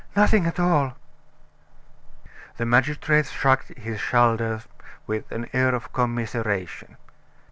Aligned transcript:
"Nothing 0.15 0.47
at 0.47 0.59
all." 0.59 0.97
The 2.57 2.65
magistrate 2.65 3.27
shrugged 3.27 3.77
his 3.77 3.99
shoulders 4.01 4.67
with 5.05 5.31
an 5.31 5.47
air 5.53 5.75
of 5.75 5.93
commiseration. 5.93 6.97